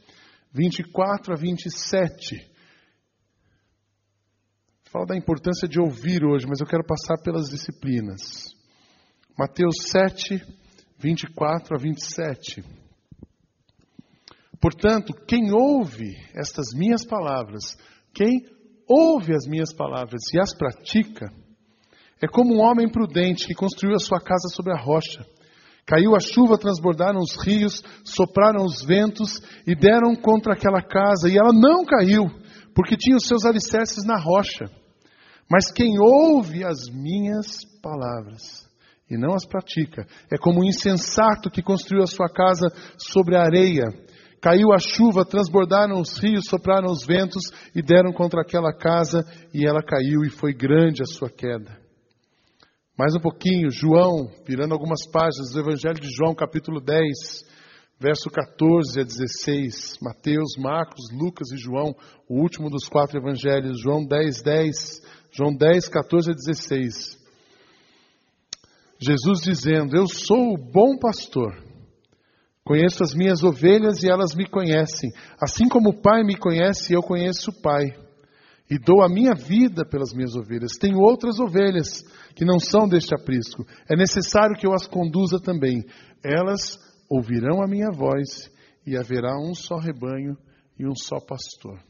[0.53, 2.51] 24 a 27.
[4.85, 8.53] Fala da importância de ouvir hoje, mas eu quero passar pelas disciplinas.
[9.39, 10.43] Mateus 7,
[10.99, 12.65] 24 a 27.
[14.61, 17.79] Portanto, quem ouve estas minhas palavras,
[18.13, 18.45] quem
[18.87, 21.33] ouve as minhas palavras e as pratica,
[22.21, 25.25] é como um homem prudente que construiu a sua casa sobre a rocha.
[25.91, 31.37] Caiu a chuva, transbordaram os rios, sopraram os ventos e deram contra aquela casa, e
[31.37, 32.31] ela não caiu,
[32.73, 34.71] porque tinha os seus alicerces na rocha.
[35.51, 38.71] Mas quem ouve as minhas palavras
[39.11, 43.43] e não as pratica, é como um insensato que construiu a sua casa sobre a
[43.43, 43.87] areia.
[44.41, 47.43] Caiu a chuva, transbordaram os rios, sopraram os ventos
[47.75, 51.80] e deram contra aquela casa, e ela caiu, e foi grande a sua queda.
[53.01, 57.47] Mais um pouquinho, João, virando algumas páginas do Evangelho de João, capítulo 10,
[57.99, 59.97] verso 14 a 16.
[60.03, 61.97] Mateus, Marcos, Lucas e João,
[62.29, 63.81] o último dos quatro evangelhos.
[63.81, 65.03] João 10, 10.
[65.33, 67.19] João 10, 14 a 16.
[68.99, 71.57] Jesus dizendo: Eu sou o bom pastor.
[72.63, 75.11] Conheço as minhas ovelhas e elas me conhecem.
[75.43, 77.95] Assim como o Pai me conhece, eu conheço o Pai.
[78.71, 80.79] E dou a minha vida pelas minhas ovelhas.
[80.79, 82.05] Tenho outras ovelhas
[82.37, 83.67] que não são deste aprisco.
[83.91, 85.85] É necessário que eu as conduza também.
[86.23, 86.79] Elas
[87.09, 88.49] ouvirão a minha voz
[88.87, 90.37] e haverá um só rebanho
[90.79, 91.81] e um só pastor.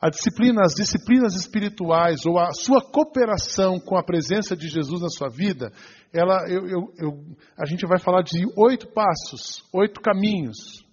[0.00, 5.08] A disciplina, as disciplinas espirituais ou a sua cooperação com a presença de Jesus na
[5.08, 5.72] sua vida,
[6.12, 10.84] ela, eu, eu, eu, a gente vai falar de oito passos, oito caminhos,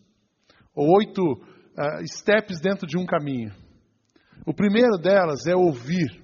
[0.76, 3.63] ou oito uh, steps dentro de um caminho.
[4.46, 6.22] O primeiro delas é ouvir.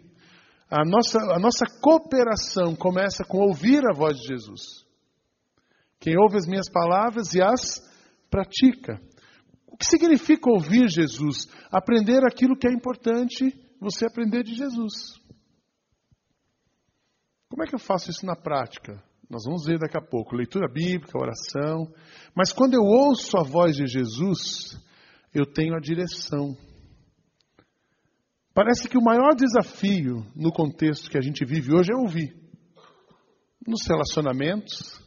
[0.69, 4.61] A nossa, a nossa cooperação começa com ouvir a voz de Jesus.
[5.99, 7.81] Quem ouve as minhas palavras e as
[8.29, 9.01] pratica.
[9.67, 11.47] O que significa ouvir Jesus?
[11.71, 14.93] Aprender aquilo que é importante você aprender de Jesus.
[17.49, 19.01] Como é que eu faço isso na prática?
[19.29, 20.35] Nós vamos ver daqui a pouco.
[20.35, 21.91] Leitura bíblica, oração.
[22.35, 24.77] Mas quando eu ouço a voz de Jesus,
[25.33, 26.55] eu tenho a direção.
[28.59, 32.35] Parece que o maior desafio no contexto que a gente vive hoje é ouvir.
[33.65, 35.01] Nos relacionamentos,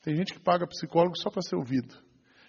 [0.00, 1.94] tem gente que paga psicólogo só para ser ouvido.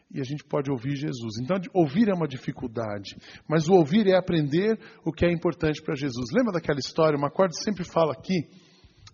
[0.09, 1.37] E a gente pode ouvir Jesus.
[1.41, 3.17] Então, ouvir é uma dificuldade.
[3.45, 6.31] Mas o ouvir é aprender o que é importante para Jesus.
[6.33, 7.17] Lembra daquela história?
[7.17, 8.47] O Macorde sempre fala aqui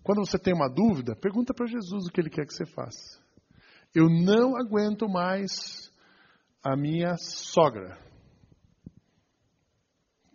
[0.04, 3.20] quando você tem uma dúvida, pergunta para Jesus o que ele quer que você faça.
[3.92, 5.92] Eu não aguento mais
[6.64, 7.98] a minha sogra.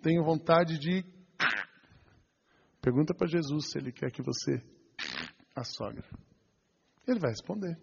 [0.03, 1.05] Tenho vontade de.
[2.81, 4.63] Pergunta para Jesus se ele quer que você
[5.55, 6.09] a sogra.
[7.07, 7.79] Ele vai responder.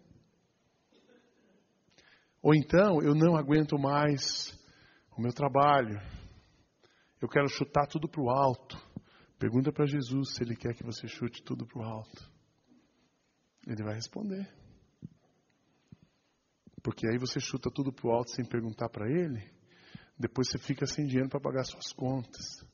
[2.41, 4.57] Ou então, eu não aguento mais
[5.15, 5.99] o meu trabalho.
[7.21, 8.77] Eu quero chutar tudo para o alto.
[9.37, 12.31] Pergunta para Jesus se ele quer que você chute tudo para o alto.
[13.67, 14.47] Ele vai responder.
[16.81, 19.56] Porque aí você chuta tudo para o alto sem perguntar para ele.
[20.17, 22.65] Depois você fica sem dinheiro para pagar suas contas.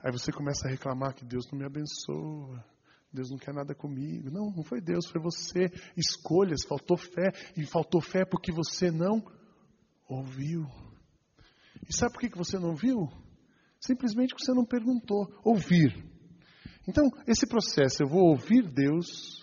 [0.00, 2.64] Aí você começa a reclamar que Deus não me abençoa.
[3.12, 4.30] Deus não quer nada comigo.
[4.30, 5.70] Não, não foi Deus, foi você.
[5.96, 7.32] Escolhas, faltou fé.
[7.56, 9.22] E faltou fé porque você não
[10.08, 10.66] ouviu.
[11.88, 13.08] E sabe por que você não viu?
[13.80, 15.28] Simplesmente porque você não perguntou.
[15.44, 16.12] Ouvir.
[16.88, 19.40] Então, esse processo, eu vou ouvir Deus.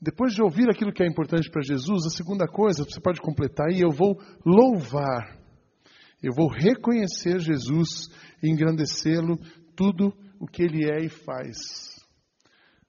[0.00, 3.68] Depois de ouvir aquilo que é importante para Jesus, a segunda coisa, você pode completar
[3.68, 5.45] aí, eu vou louvar.
[6.22, 8.08] Eu vou reconhecer Jesus
[8.42, 9.36] e engrandecê-lo,
[9.76, 11.56] tudo o que ele é e faz.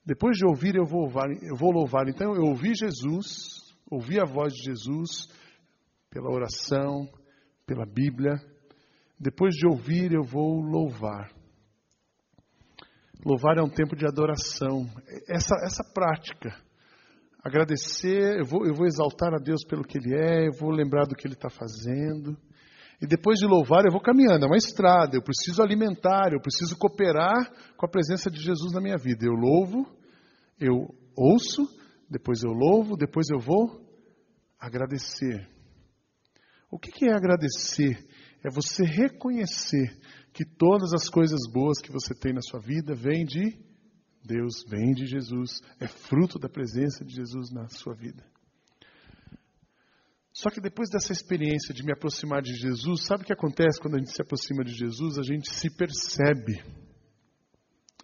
[0.05, 1.29] Depois de ouvir, eu vou louvar.
[1.41, 2.07] Eu vou louvar.
[2.07, 5.27] Então, eu ouvi Jesus, ouvi a voz de Jesus
[6.09, 7.09] pela oração,
[7.65, 8.39] pela Bíblia.
[9.19, 11.29] Depois de ouvir, eu vou louvar.
[13.25, 14.85] Louvar é um tempo de adoração.
[15.27, 16.55] Essa, essa prática.
[17.43, 21.05] Agradecer, eu vou, eu vou exaltar a Deus pelo que Ele é, eu vou lembrar
[21.05, 22.37] do que Ele está fazendo.
[23.01, 26.75] E depois de louvar, eu vou caminhando, é uma estrada, eu preciso alimentar, eu preciso
[26.77, 29.25] cooperar com a presença de Jesus na minha vida.
[29.25, 29.87] Eu louvo,
[30.59, 31.67] eu ouço,
[32.09, 33.85] depois eu louvo, depois eu vou
[34.59, 35.47] agradecer.
[36.71, 38.03] O que é agradecer?
[38.43, 39.95] É você reconhecer
[40.33, 43.57] que todas as coisas boas que você tem na sua vida vêm de
[44.23, 48.23] Deus, vêm de Jesus, é fruto da presença de Jesus na sua vida.
[50.37, 53.95] Só que depois dessa experiência de me aproximar de Jesus, sabe o que acontece quando
[53.95, 55.17] a gente se aproxima de Jesus?
[55.17, 56.63] A gente se percebe.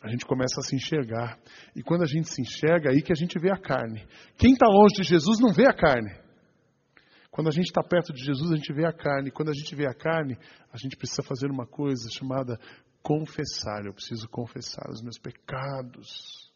[0.02, 1.40] A gente começa a se enxergar.
[1.76, 4.04] E quando a gente se enxerga, é aí que a gente vê a carne.
[4.36, 6.10] Quem está longe de Jesus não vê a carne.
[7.30, 9.30] Quando a gente está perto de Jesus, a gente vê a carne.
[9.30, 10.36] Quando a gente vê a carne,
[10.72, 12.60] a gente precisa fazer uma coisa chamada
[13.04, 13.86] confessar.
[13.86, 16.52] Eu preciso confessar os meus pecados.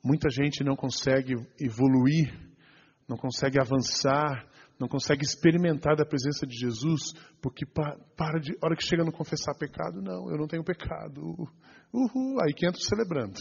[0.00, 2.46] Muita gente não consegue evoluir
[3.08, 4.46] não consegue avançar,
[4.78, 9.56] não consegue experimentar da presença de Jesus, porque para de, hora que chega no confessar
[9.58, 11.20] pecado, não, eu não tenho pecado.
[11.92, 13.34] Uhul, aí que entra celebrando.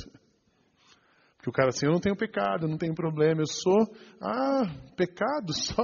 [1.35, 3.85] Porque o cara assim, eu não tenho pecado, eu não tenho problema, eu sou,
[4.21, 4.63] ah,
[4.95, 5.83] pecado, só,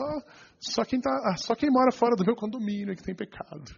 [0.60, 3.72] só quem tá, ah, só quem mora fora do meu condomínio é que tem pecado.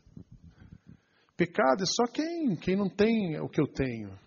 [1.35, 4.17] Pecado é só quem, quem não tem o que eu tenho.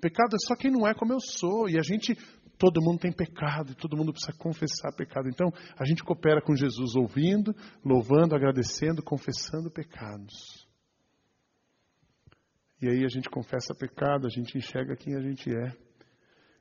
[0.00, 1.68] Pecado é só quem não é como eu sou.
[1.68, 2.16] E a gente
[2.62, 5.28] Todo mundo tem pecado e todo mundo precisa confessar pecado.
[5.28, 7.52] Então, a gente coopera com Jesus ouvindo,
[7.84, 10.64] louvando, agradecendo, confessando pecados.
[12.80, 15.76] E aí a gente confessa pecado, a gente enxerga quem a gente é.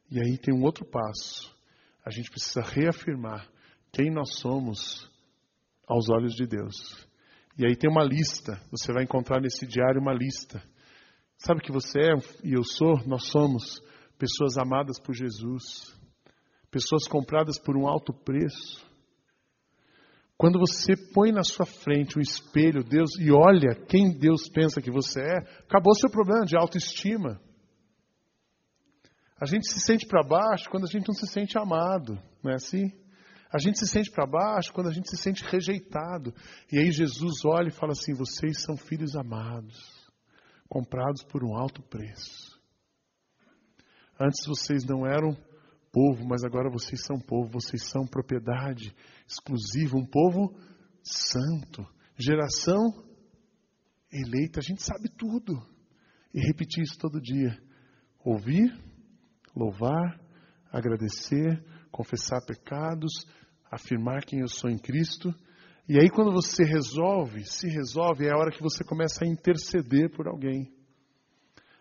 [0.10, 1.56] E aí tem um outro passo.
[2.04, 3.48] A gente precisa reafirmar
[3.92, 5.08] quem nós somos
[5.88, 7.08] aos olhos de Deus.
[7.60, 10.64] E aí tem uma lista, você vai encontrar nesse diário uma lista.
[11.38, 12.98] Sabe o que você é e eu sou?
[13.06, 13.84] Nós somos
[14.22, 16.00] pessoas amadas por Jesus,
[16.70, 18.86] pessoas compradas por um alto preço.
[20.38, 24.92] Quando você põe na sua frente um espelho, Deus, e olha quem Deus pensa que
[24.92, 27.42] você é, acabou o seu problema de autoestima.
[29.40, 32.56] A gente se sente para baixo quando a gente não se sente amado, não é
[32.56, 32.92] assim?
[33.52, 36.32] A gente se sente para baixo quando a gente se sente rejeitado.
[36.72, 39.84] E aí Jesus olha e fala assim: vocês são filhos amados,
[40.70, 42.61] comprados por um alto preço.
[44.22, 45.36] Antes vocês não eram
[45.92, 48.96] povo, mas agora vocês são povo, vocês são propriedade
[49.28, 50.56] exclusiva, um povo
[51.02, 51.84] santo,
[52.16, 53.04] geração
[54.14, 54.60] eleita.
[54.60, 55.54] A gente sabe tudo.
[56.32, 57.58] E repetir isso todo dia.
[58.24, 58.72] Ouvir,
[59.56, 60.22] louvar,
[60.72, 61.60] agradecer,
[61.92, 63.26] confessar pecados,
[63.72, 65.34] afirmar quem eu sou em Cristo.
[65.90, 70.12] E aí, quando você resolve, se resolve, é a hora que você começa a interceder
[70.12, 70.72] por alguém.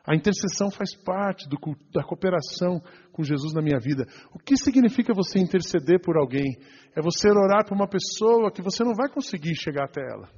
[0.07, 1.59] A intercessão faz parte do,
[1.93, 2.81] da cooperação
[3.13, 4.07] com Jesus na minha vida.
[4.33, 6.59] O que significa você interceder por alguém?
[6.97, 10.31] É você orar por uma pessoa que você não vai conseguir chegar até ela.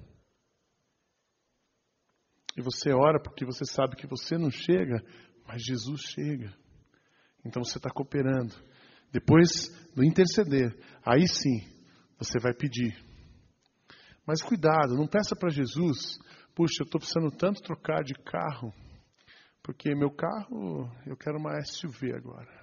[2.56, 5.02] E você ora porque você sabe que você não chega,
[5.46, 6.52] mas Jesus chega.
[7.44, 8.54] Então você está cooperando.
[9.10, 11.60] Depois do interceder, aí sim
[12.18, 12.96] você vai pedir.
[14.26, 16.18] Mas cuidado, não peça para Jesus,
[16.54, 18.72] puxa, eu estou precisando tanto trocar de carro.
[19.62, 22.62] Porque meu carro, eu quero uma SUV agora.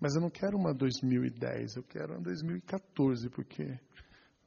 [0.00, 3.78] Mas eu não quero uma 2010, eu quero uma 2014, porque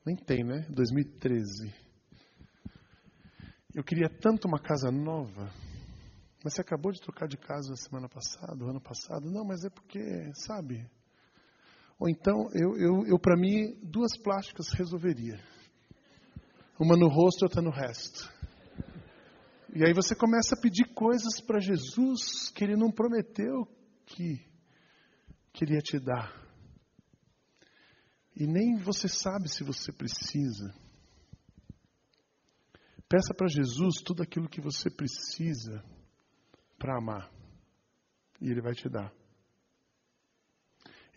[0.06, 0.66] nem tem, né?
[0.70, 1.74] 2013.
[3.74, 5.52] Eu queria tanto uma casa nova.
[6.44, 9.32] Mas você acabou de trocar de casa a semana passada, o ano passado?
[9.32, 10.90] Não, mas é porque, sabe?
[12.00, 15.40] Ou então, eu, eu, eu para mim, duas plásticas resolveria.
[16.80, 18.30] Uma no rosto e outra no resto.
[19.76, 23.68] E aí você começa a pedir coisas para Jesus que ele não prometeu
[24.06, 24.40] que,
[25.52, 26.34] que ele ia te dar.
[28.34, 30.74] E nem você sabe se você precisa.
[33.10, 35.84] Peça para Jesus tudo aquilo que você precisa
[36.80, 37.30] para amar.
[38.40, 39.14] E Ele vai te dar.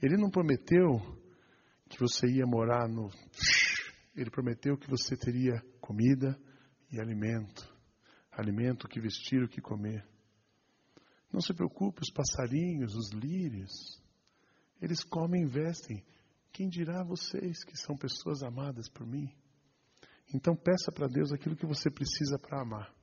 [0.03, 0.99] Ele não prometeu
[1.89, 3.09] que você ia morar no.
[4.17, 6.37] Ele prometeu que você teria comida
[6.93, 7.68] e alimento
[8.39, 10.07] alimento, o que vestir, o que comer.
[11.33, 14.01] Não se preocupe, os passarinhos, os lírios,
[14.81, 16.05] eles comem e vestem.
[16.53, 19.29] Quem dirá vocês que são pessoas amadas por mim?
[20.33, 22.95] Então peça para Deus aquilo que você precisa para amar.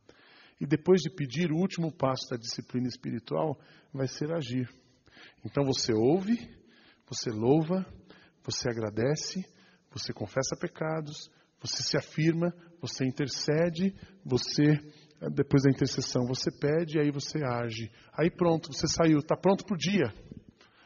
[0.59, 3.59] E depois de pedir, o último passo da disciplina espiritual
[3.93, 4.69] vai ser agir.
[5.43, 6.37] Então você ouve,
[7.07, 7.85] você louva,
[8.43, 9.45] você agradece,
[9.91, 13.93] você confessa pecados, você se afirma, você intercede,
[14.23, 14.79] você
[15.31, 17.91] depois da intercessão você pede e aí você age.
[18.13, 20.13] Aí pronto, você saiu, está pronto para o dia.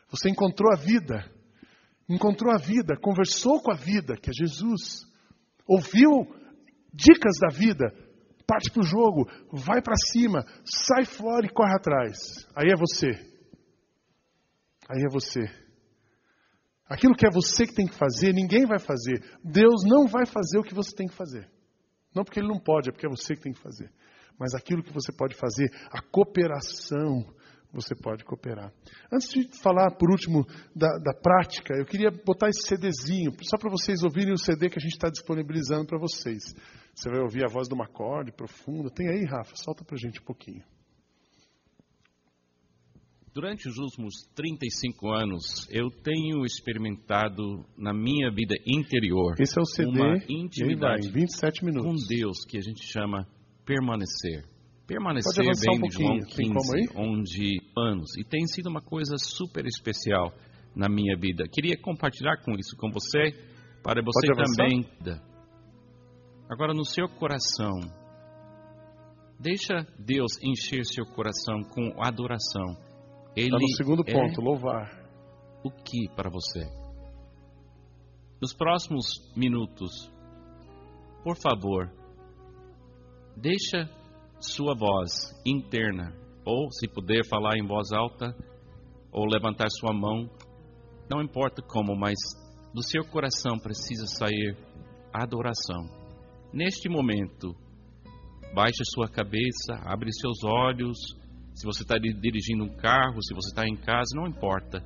[0.09, 1.25] Você encontrou a vida.
[2.07, 5.05] Encontrou a vida, conversou com a vida, que é Jesus.
[5.67, 6.09] Ouviu
[6.91, 7.93] dicas da vida,
[8.47, 12.47] parte para o jogo, vai para cima, sai fora e corre atrás.
[12.55, 13.11] Aí é você.
[14.89, 15.41] Aí é você.
[16.87, 19.23] Aquilo que é você que tem que fazer, ninguém vai fazer.
[19.43, 21.47] Deus não vai fazer o que você tem que fazer.
[22.15, 23.91] Não porque Ele não pode, é porque é você que tem que fazer.
[24.39, 27.25] Mas aquilo que você pode fazer, a cooperação,
[27.71, 28.73] você pode cooperar.
[29.12, 33.69] Antes de falar, por último, da, da prática, eu queria botar esse CDzinho, só para
[33.69, 36.56] vocês ouvirem o CD que a gente está disponibilizando para vocês.
[36.95, 38.89] Você vai ouvir a voz do Macorde profunda.
[38.89, 39.56] Tem aí, Rafa?
[39.56, 40.63] Solta para a gente um pouquinho.
[43.32, 49.65] Durante os últimos 35 anos, eu tenho experimentado na minha vida interior Esse é o
[49.65, 52.08] CD, uma intimidade vai, 27 com minutos.
[52.08, 53.28] Deus que a gente chama
[53.69, 54.43] permanecer.
[54.88, 56.36] Permanecer vem um de João pouquinho.
[56.36, 58.17] Tem como 15, onde anos.
[58.17, 60.34] E tem sido uma coisa super especial
[60.75, 61.43] na minha vida.
[61.47, 63.32] Queria compartilhar com isso com você,
[63.84, 64.89] para você também.
[66.49, 67.79] Agora, no seu coração,
[69.39, 72.75] deixa Deus encher seu coração com adoração.
[73.36, 74.89] Ele Está no segundo é ponto, louvar.
[75.63, 76.65] o que para você?
[78.41, 79.05] Nos próximos
[79.36, 80.12] minutos,
[81.23, 81.98] por favor,
[83.39, 83.89] deixa
[84.39, 85.12] sua voz
[85.45, 86.13] interna,
[86.45, 88.36] ou se puder falar em voz alta,
[89.12, 90.30] ou levantar sua mão,
[91.10, 92.15] não importa como, mas
[92.73, 94.56] do seu coração precisa sair
[95.13, 95.86] adoração.
[96.54, 97.56] Neste momento,
[98.54, 100.97] baixe sua cabeça, abre seus olhos.
[101.56, 104.84] Se você está dirigindo um carro, se você está em casa, não importa.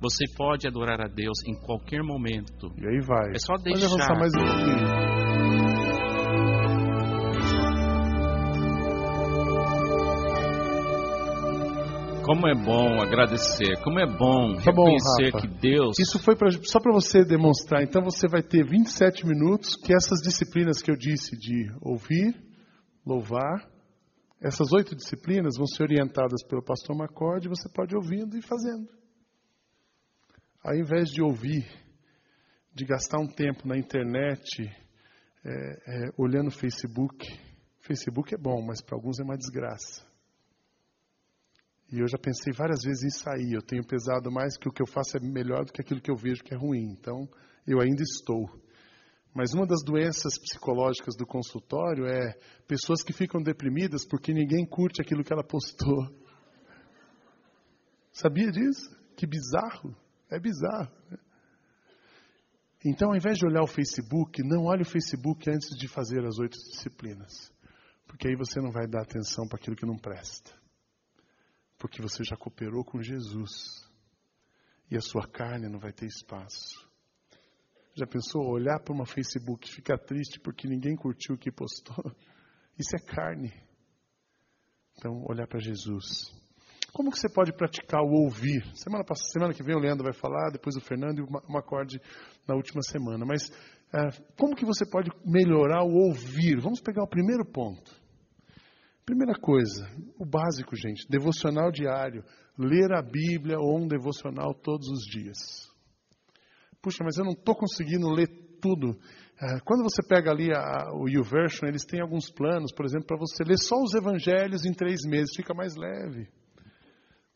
[0.00, 2.72] Você pode adorar a Deus em qualquer momento.
[2.78, 3.30] E aí vai.
[3.30, 3.86] É só Pode deixar.
[3.86, 5.13] avançar mais um pouquinho.
[12.24, 15.46] Como é bom agradecer, como é bom Tá bom, reconhecer Rafa.
[15.46, 17.82] que Deus Isso foi pra, só para você demonstrar.
[17.82, 22.34] Então você vai ter 27 minutos que essas disciplinas que eu disse de ouvir,
[23.04, 23.68] louvar,
[24.40, 28.42] essas oito disciplinas vão ser orientadas pelo pastor Macorde e você pode ir ouvindo e
[28.42, 28.88] fazendo.
[30.62, 31.66] Ao invés de ouvir,
[32.74, 34.62] de gastar um tempo na internet
[35.44, 37.26] é, é, olhando Facebook.
[37.80, 40.13] Facebook é bom, mas para alguns é uma desgraça.
[41.94, 43.52] E eu já pensei várias vezes em sair.
[43.52, 46.10] Eu tenho pesado mais que o que eu faço é melhor do que aquilo que
[46.10, 46.90] eu vejo que é ruim.
[46.90, 47.28] Então,
[47.64, 48.50] eu ainda estou.
[49.32, 52.32] Mas uma das doenças psicológicas do consultório é
[52.66, 56.10] pessoas que ficam deprimidas porque ninguém curte aquilo que ela postou.
[58.10, 58.90] Sabia disso?
[59.16, 59.96] Que bizarro.
[60.28, 60.90] É bizarro.
[61.08, 61.18] né?
[62.84, 66.40] Então, ao invés de olhar o Facebook, não olhe o Facebook antes de fazer as
[66.40, 67.52] oito disciplinas.
[68.04, 70.63] Porque aí você não vai dar atenção para aquilo que não presta
[71.84, 73.86] porque você já cooperou com Jesus
[74.90, 76.88] e a sua carne não vai ter espaço.
[77.94, 82.02] Já pensou olhar para uma Facebook e ficar triste porque ninguém curtiu o que postou?
[82.80, 83.52] Isso é carne.
[84.96, 86.32] Então, olhar para Jesus.
[86.90, 88.64] Como que você pode praticar o ouvir?
[88.74, 92.00] Semana, pass- semana que vem o Leandro vai falar, depois o Fernando e o Macorde
[92.48, 93.26] na última semana.
[93.26, 93.50] Mas
[93.92, 96.58] ah, como que você pode melhorar o ouvir?
[96.62, 98.03] Vamos pegar o primeiro ponto.
[99.04, 99.86] Primeira coisa,
[100.18, 102.24] o básico, gente, devocional diário,
[102.58, 105.36] ler a Bíblia ou um devocional todos os dias.
[106.80, 108.28] Puxa, mas eu não estou conseguindo ler
[108.62, 108.98] tudo.
[109.38, 113.18] Ah, Quando você pega ali a- o YouVersion, eles têm alguns planos, por exemplo, para
[113.18, 116.26] você ler só os evangelhos em três meses, fica mais leve.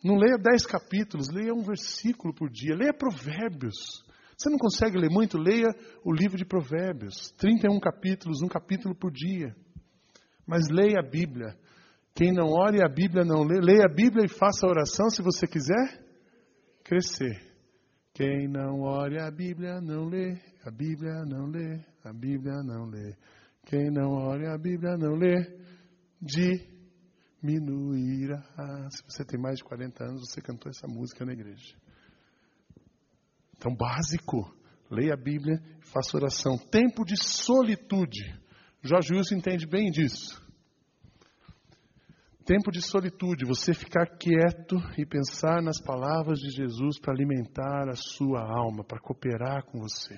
[0.03, 3.75] Não leia dez capítulos, leia um versículo por dia, leia provérbios.
[4.39, 5.37] Você não consegue ler muito?
[5.37, 5.67] Leia
[6.05, 9.55] o livro de provérbios, 31 capítulos, um capítulo por dia.
[10.49, 11.55] Mas leia a Bíblia.
[12.15, 13.61] Quem não ore a Bíblia não lê.
[13.61, 16.03] Leia a Bíblia e faça oração se você quiser
[16.83, 17.47] crescer.
[18.15, 20.41] Quem não ore a Bíblia não lê.
[20.65, 21.85] A Bíblia não lê.
[22.03, 23.15] A Bíblia não lê.
[23.67, 25.37] Quem não ore a Bíblia não lê.
[27.43, 28.43] Diminuirá.
[28.91, 31.77] Se você tem mais de 40 anos, você cantou essa música na igreja.
[33.55, 34.51] Então, básico.
[34.91, 36.57] Leia a Bíblia e faça oração.
[36.57, 38.48] Tempo de solitude.
[38.83, 40.41] Jorge Wilson entende bem disso.
[42.45, 47.95] Tempo de solitude, você ficar quieto e pensar nas palavras de Jesus para alimentar a
[47.95, 50.15] sua alma, para cooperar com você.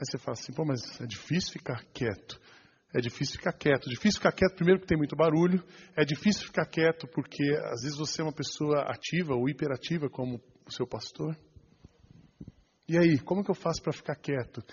[0.00, 2.40] Aí você fala assim, pô, mas é difícil ficar quieto.
[2.94, 3.88] É difícil ficar quieto.
[3.88, 5.62] Difícil ficar quieto, primeiro, porque tem muito barulho.
[5.96, 10.40] É difícil ficar quieto porque às vezes você é uma pessoa ativa ou hiperativa, como
[10.66, 11.36] o seu pastor.
[12.90, 14.64] E aí, como que eu faço para ficar quieto?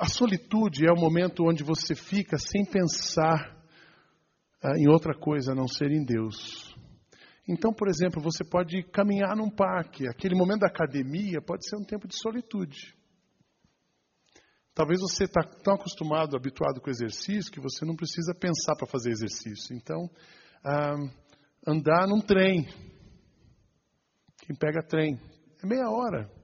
[0.00, 3.54] A solitude é o momento onde você fica sem pensar
[4.62, 6.74] ah, em outra coisa a não ser em Deus.
[7.46, 10.08] Então, por exemplo, você pode caminhar num parque.
[10.08, 12.96] Aquele momento da academia pode ser um tempo de solitude.
[14.72, 18.86] Talvez você está tão acostumado, habituado com o exercício, que você não precisa pensar para
[18.86, 19.76] fazer exercício.
[19.76, 20.08] Então,
[20.64, 20.96] ah,
[21.66, 22.66] andar num trem.
[24.38, 25.20] Quem pega trem?
[25.62, 26.37] É meia hora.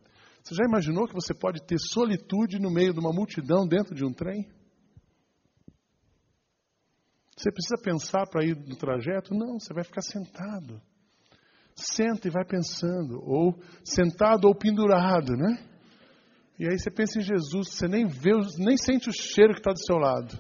[0.45, 4.05] Você já imaginou que você pode ter solitude no meio de uma multidão dentro de
[4.05, 4.47] um trem?
[7.35, 9.35] Você precisa pensar para ir no trajeto?
[9.35, 10.83] Não, você vai ficar sentado.
[11.75, 13.23] Senta e vai pensando.
[13.25, 15.67] Ou sentado ou pendurado, né?
[16.59, 19.73] E aí você pensa em Jesus, você nem vê, nem sente o cheiro que está
[19.73, 20.39] do seu lado.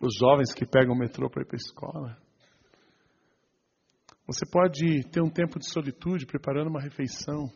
[0.00, 2.27] Os jovens que pegam o metrô para ir para a escola.
[4.28, 7.50] Você pode ter um tempo de solitude preparando uma refeição.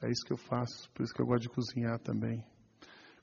[0.00, 2.40] É isso que eu faço, por isso que eu gosto de cozinhar também.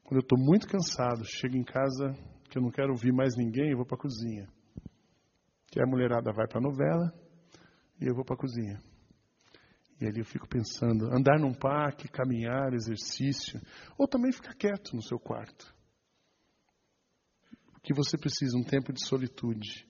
[0.04, 2.12] Quando eu estou muito cansado, chego em casa
[2.50, 4.46] que eu não quero ouvir mais ninguém, eu vou para a cozinha.
[5.72, 7.14] Que a mulherada vai para a novela
[8.02, 8.82] e eu vou para a cozinha.
[10.02, 13.58] E ali eu fico pensando, andar num parque, caminhar, exercício,
[13.98, 15.74] ou também ficar quieto no seu quarto.
[17.82, 19.87] Que você precisa um tempo de solitude.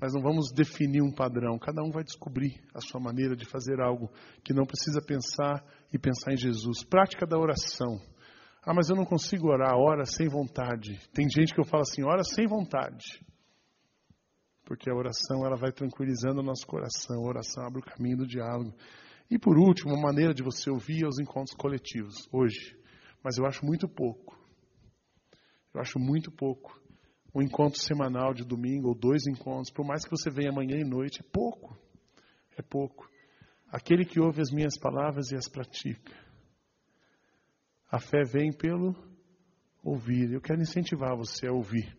[0.00, 3.80] Mas não vamos definir um padrão, cada um vai descobrir a sua maneira de fazer
[3.80, 4.10] algo
[4.42, 6.82] que não precisa pensar e pensar em Jesus.
[6.82, 8.00] Prática da oração.
[8.62, 10.98] Ah, mas eu não consigo orar, ora sem vontade.
[11.12, 13.22] Tem gente que eu falo assim, ora sem vontade.
[14.64, 18.26] Porque a oração ela vai tranquilizando o nosso coração, a oração abre o caminho do
[18.26, 18.74] diálogo.
[19.30, 22.74] E por último, uma maneira de você ouvir é os encontros coletivos, hoje.
[23.22, 24.38] Mas eu acho muito pouco.
[25.74, 26.79] Eu acho muito pouco.
[27.34, 30.84] Um encontro semanal de domingo, ou dois encontros, por mais que você venha amanhã e
[30.84, 31.78] noite, é pouco.
[32.56, 33.08] É pouco.
[33.70, 36.12] Aquele que ouve as minhas palavras e as pratica.
[37.90, 38.94] A fé vem pelo
[39.82, 40.32] ouvir.
[40.32, 41.96] Eu quero incentivar você a ouvir.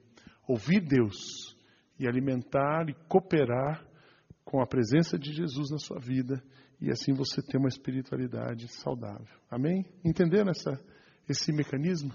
[0.47, 1.55] Ouvir Deus
[1.97, 3.85] e alimentar e cooperar
[4.43, 6.43] com a presença de Jesus na sua vida
[6.79, 9.37] e assim você ter uma espiritualidade saudável.
[9.49, 9.85] Amém?
[10.03, 10.79] Entenderam essa,
[11.29, 12.11] esse mecanismo?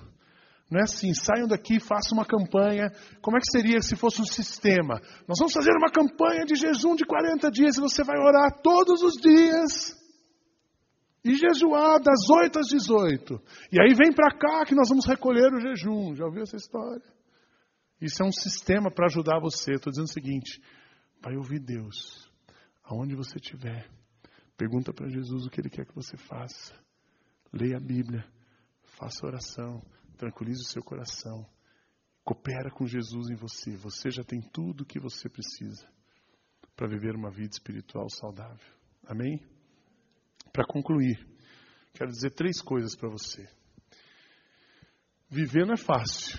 [0.71, 2.91] Não é assim, saiam daqui façam uma campanha.
[3.23, 5.01] Como é que seria se fosse um sistema?
[5.29, 9.01] Nós vamos fazer uma campanha de jejum de 40 dias e você vai orar todos
[9.03, 9.97] os dias.
[11.25, 13.41] E jejuar das 8 às 18.
[13.73, 16.15] E aí vem para cá que nós vamos recolher o jejum.
[16.17, 17.03] Já ouviu essa história?
[18.01, 19.73] Isso é um sistema para ajudar você.
[19.73, 20.61] Estou dizendo o seguinte:
[21.23, 22.29] vai ouvir Deus,
[22.85, 23.89] aonde você estiver.
[24.57, 26.75] Pergunta para Jesus o que Ele quer que você faça.
[27.53, 28.25] Leia a Bíblia,
[28.99, 29.83] faça oração,
[30.17, 31.47] tranquilize o seu coração.
[32.25, 33.77] Coopera com Jesus em você.
[33.77, 35.87] Você já tem tudo o que você precisa
[36.75, 38.75] para viver uma vida espiritual saudável.
[39.07, 39.41] Amém?
[40.53, 41.25] Para concluir,
[41.95, 43.49] quero dizer três coisas para você.
[45.31, 46.39] Viver não é fácil.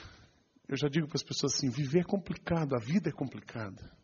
[0.67, 3.95] Eu já digo para as pessoas assim: viver é complicado, a vida é complicada.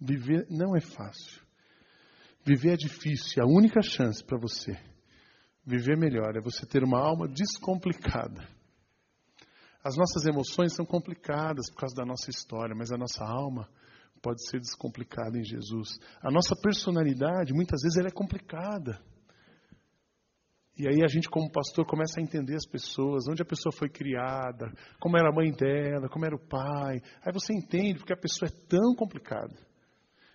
[0.00, 1.42] Viver não é fácil.
[2.42, 4.89] Viver é difícil, a única chance para você
[5.64, 8.46] viver melhor é você ter uma alma descomplicada.
[9.82, 13.68] As nossas emoções são complicadas por causa da nossa história, mas a nossa alma
[14.20, 15.98] pode ser descomplicada em Jesus.
[16.22, 19.00] A nossa personalidade, muitas vezes, ela é complicada.
[20.76, 23.88] E aí a gente, como pastor, começa a entender as pessoas, onde a pessoa foi
[23.88, 27.02] criada, como era a mãe dela, como era o pai.
[27.22, 29.54] Aí você entende porque a pessoa é tão complicada.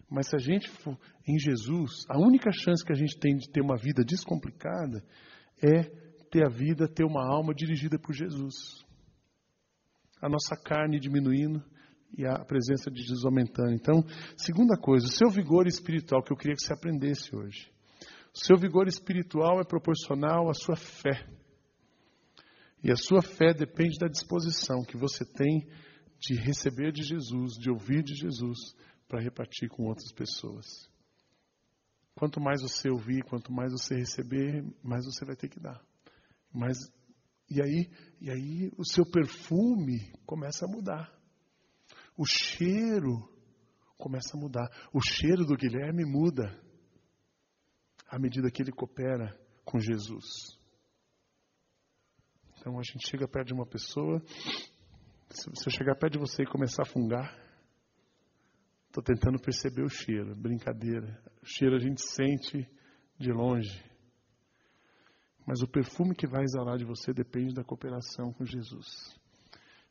[0.09, 0.97] Mas se a gente for
[1.27, 5.03] em Jesus, a única chance que a gente tem de ter uma vida descomplicada
[5.61, 5.83] é
[6.29, 8.85] ter a vida, ter uma alma dirigida por Jesus.
[10.21, 11.63] A nossa carne diminuindo
[12.17, 13.73] e a presença de Jesus aumentando.
[13.73, 14.03] Então,
[14.37, 17.71] segunda coisa, o seu vigor espiritual, que eu queria que você aprendesse hoje.
[18.33, 21.25] O seu vigor espiritual é proporcional à sua fé.
[22.83, 25.67] E a sua fé depende da disposição que você tem
[26.19, 28.75] de receber de Jesus, de ouvir de Jesus,
[29.07, 30.89] para repartir com outras pessoas.
[32.15, 35.83] Quanto mais você ouvir, quanto mais você receber, mais você vai ter que dar.
[36.53, 36.77] Mas
[37.49, 37.89] e aí,
[38.21, 41.13] e aí o seu perfume começa a mudar.
[42.17, 43.29] O cheiro
[43.97, 44.69] começa a mudar.
[44.93, 46.57] O cheiro do Guilherme muda
[48.07, 50.25] à medida que ele coopera com Jesus.
[52.57, 54.21] Então a gente chega perto de uma pessoa
[55.29, 57.35] Se você chegar perto de você e começar a fungar,
[58.95, 61.21] estou tentando perceber o cheiro, brincadeira.
[61.41, 62.65] O cheiro a gente sente
[63.19, 63.83] de longe.
[65.45, 69.13] Mas o perfume que vai exalar de você depende da cooperação com Jesus.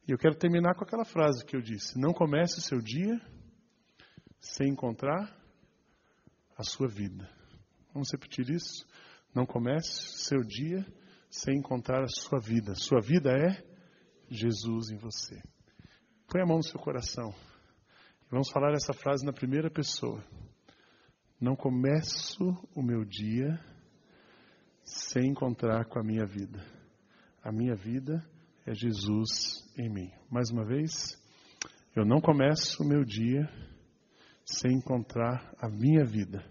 [0.09, 3.21] E eu quero terminar com aquela frase que eu disse: Não comece o seu dia
[4.41, 5.35] sem encontrar
[6.57, 7.29] a sua vida.
[7.93, 8.87] Vamos repetir isso?
[9.35, 10.85] Não comece o seu dia
[11.29, 12.75] sem encontrar a sua vida.
[12.75, 13.63] Sua vida é
[14.31, 15.43] Jesus em você.
[16.27, 17.35] Põe a mão no seu coração.
[18.31, 20.25] Vamos falar essa frase na primeira pessoa.
[21.41, 22.43] Não começo
[22.75, 23.59] o meu dia
[24.83, 26.65] sem encontrar com a minha vida.
[27.43, 28.25] A minha vida
[28.67, 29.29] é Jesus
[29.79, 30.11] em mim.
[30.31, 31.21] Mais uma vez,
[31.95, 33.49] eu não começo o meu dia
[34.45, 36.45] sem encontrar a minha vida.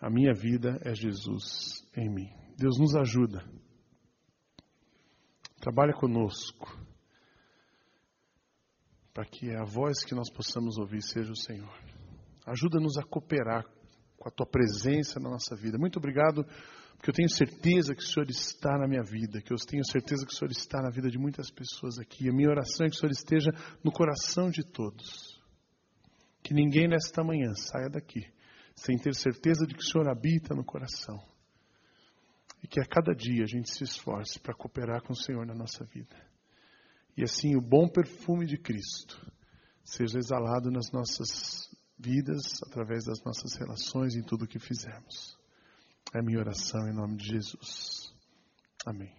[0.00, 2.30] A minha vida é Jesus em mim.
[2.56, 3.44] Deus nos ajuda.
[5.60, 6.87] Trabalha conosco.
[9.18, 11.76] Para que a voz que nós possamos ouvir seja o Senhor.
[12.46, 13.64] Ajuda-nos a cooperar
[14.16, 15.76] com a tua presença na nossa vida.
[15.76, 16.44] Muito obrigado
[16.94, 20.24] porque eu tenho certeza que o Senhor está na minha vida, que eu tenho certeza
[20.24, 22.28] que o Senhor está na vida de muitas pessoas aqui.
[22.28, 23.50] A minha oração é que o Senhor esteja
[23.82, 25.36] no coração de todos.
[26.40, 28.24] Que ninguém nesta manhã saia daqui
[28.76, 31.20] sem ter certeza de que o Senhor habita no coração.
[32.62, 35.56] E que a cada dia a gente se esforce para cooperar com o Senhor na
[35.56, 36.27] nossa vida.
[37.18, 39.20] E assim o bom perfume de Cristo
[39.82, 45.36] seja exalado nas nossas vidas, através das nossas relações, em tudo o que fizermos.
[46.14, 48.14] É a minha oração em nome de Jesus.
[48.86, 49.12] Amém.